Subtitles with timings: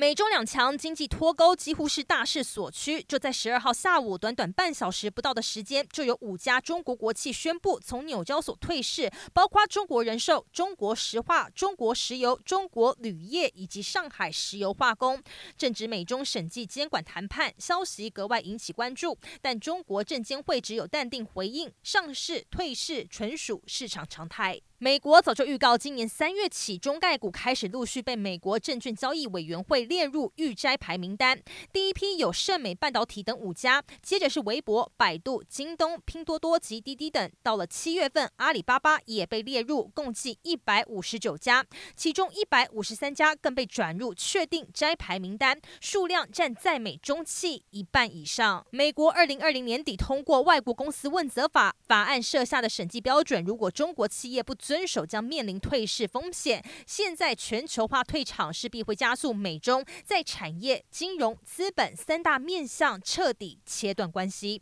[0.00, 3.02] 美中两强经济脱钩几乎是大势所趋。
[3.02, 15.22] 就在十二号下午，短短半小时不到的时间，就有五家中国国企宣布从纽交所退市，包括中国人寿、中国石化、中国石油、中国铝业以及上海石油化工。
[15.58, 19.18] 正值美中审计监管谈判，消息格外引起关注。
[19.42, 24.62] 但中国证监会只有淡定回应，上市退市纯属市场常态。
[24.82, 31.42] 美国早就预告，今年三月起，中概股开始陆续被美国证券交易委员会列入预摘牌名单。
[31.72, 37.28] 第一批有盛美半导体等五家，接着是微博、百度、京东、拼多多及滴滴等。
[37.42, 48.64] 到了七月份，阿里巴巴也被列入，共计一百五十九家，其中一百五十三家更被转入确定摘牌名单，数量占在美中企一半以上。
[48.70, 56.64] 美国二零二零年底通过《外国公司问责法》，法案设下的审计标准，如果中国企业不遵守将面临退市风险。
[56.86, 64.58] 现在全球化退场势必会加速美中在产业、金融、资本三大面向彻底切断关系。